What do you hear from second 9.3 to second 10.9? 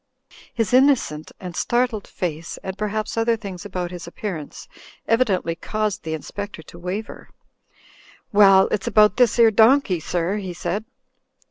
'ere donkey, sir," he said.